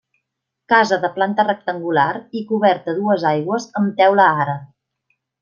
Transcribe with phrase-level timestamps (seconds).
[0.71, 2.07] Casa de planta rectangular
[2.41, 4.67] i coberta a dues aigües amb teula àrab.